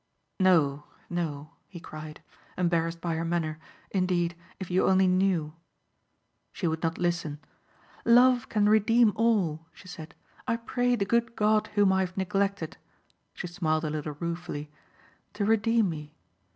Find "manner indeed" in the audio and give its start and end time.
3.23-4.35